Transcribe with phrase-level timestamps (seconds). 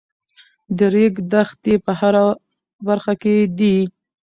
[0.77, 2.25] د ریګ دښتې په هره
[2.87, 3.77] برخه کې دي.